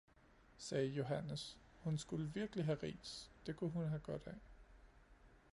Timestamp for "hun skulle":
1.83-2.33